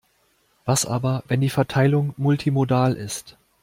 Was 0.65 0.87
aber, 0.87 1.23
wenn 1.27 1.41
die 1.41 1.51
Verteilung 1.51 2.15
multimodal 2.17 2.93
ist? 2.95 3.37